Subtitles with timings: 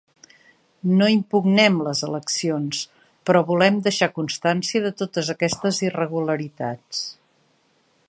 [1.01, 2.81] No impugnem les eleccions,
[3.29, 7.09] però volem deixar constància de totes aquestes irregularitats.